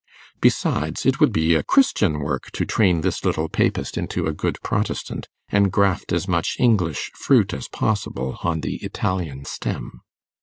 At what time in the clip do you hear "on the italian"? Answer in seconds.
8.41-9.45